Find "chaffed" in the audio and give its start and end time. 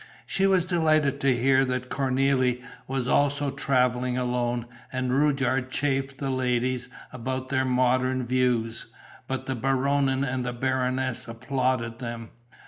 5.69-6.17